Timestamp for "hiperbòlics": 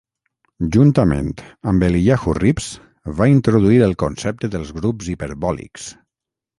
5.17-5.91